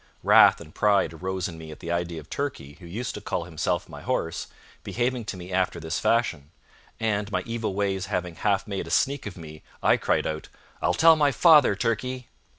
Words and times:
Wrath 0.23 0.59
and 0.59 0.73
pride 0.73 1.13
arose 1.13 1.47
in 1.47 1.59
me 1.59 1.69
at 1.69 1.79
the 1.79 1.91
idea 1.91 2.19
of 2.19 2.27
Turkey, 2.27 2.73
who 2.79 2.87
used 2.87 3.13
to 3.13 3.21
call 3.21 3.43
himself 3.43 3.87
my 3.87 4.01
horse, 4.01 4.47
behaving 4.83 5.25
to 5.25 5.37
me 5.37 5.51
after 5.53 5.79
this 5.79 5.99
fashion; 5.99 6.49
and, 6.99 7.31
my 7.31 7.43
evil 7.45 7.75
ways 7.75 8.07
having 8.07 8.33
half 8.33 8.65
made 8.65 8.87
a 8.87 8.89
sneak 8.89 9.27
of 9.27 9.37
me, 9.37 9.61
I 9.83 9.97
cried 9.97 10.25
out: 10.25 10.49
"I'll 10.81 10.95
tell 10.95 11.15
my 11.15 11.31
father, 11.31 11.75
Turkey." 11.75 12.29